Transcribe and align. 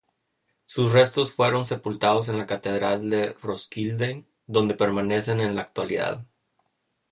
Sus 0.65 0.93
restos 0.93 1.31
fueron 1.31 1.67
sepultados 1.67 2.27
en 2.27 2.39
la 2.39 2.47
Catedral 2.47 3.07
de 3.11 3.33
Roskilde, 3.33 4.25
donde 4.47 4.73
permanecen 4.73 5.39
en 5.41 5.53
la 5.53 5.61
actualidad. 5.61 6.25